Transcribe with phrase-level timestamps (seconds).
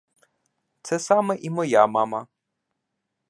[0.81, 2.27] Це саме і моя мама.